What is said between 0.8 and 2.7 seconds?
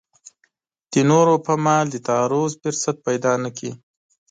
د نورو پر مال د تعرض